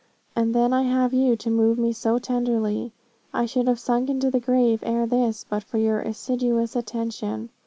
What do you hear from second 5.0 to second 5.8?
this, but for